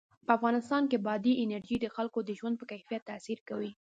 [0.25, 3.71] په افغانستان کې بادي انرژي د خلکو د ژوند په کیفیت تاثیر کوي.